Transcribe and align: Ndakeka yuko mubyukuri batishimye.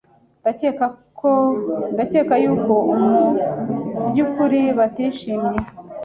Ndakeka 1.93 2.33
yuko 2.43 2.75
mubyukuri 3.97 4.61
batishimye. 4.77 5.57